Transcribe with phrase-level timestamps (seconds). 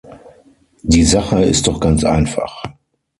[0.81, 2.63] Die Sache ist doch ganz einfach.